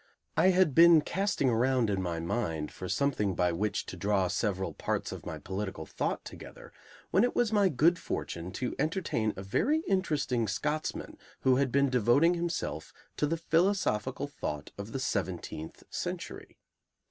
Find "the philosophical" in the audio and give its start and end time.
13.27-14.25